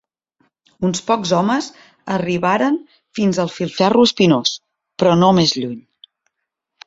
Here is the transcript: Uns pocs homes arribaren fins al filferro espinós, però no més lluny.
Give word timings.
Uns 0.87 1.01
pocs 1.09 1.33
homes 1.39 1.65
arribaren 2.13 2.79
fins 3.19 3.39
al 3.43 3.51
filferro 3.57 4.01
espinós, 4.09 4.55
però 5.03 5.13
no 5.25 5.29
més 5.41 5.53
lluny. 5.61 5.77